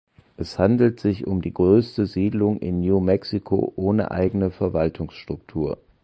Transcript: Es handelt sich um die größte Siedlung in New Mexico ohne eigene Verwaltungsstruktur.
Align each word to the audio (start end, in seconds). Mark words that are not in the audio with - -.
Es 0.35 0.57
handelt 0.57 0.99
sich 0.99 1.27
um 1.27 1.43
die 1.43 1.53
größte 1.53 2.07
Siedlung 2.07 2.57
in 2.57 2.81
New 2.81 2.99
Mexico 3.01 3.71
ohne 3.75 4.09
eigene 4.09 4.49
Verwaltungsstruktur. 4.49 5.77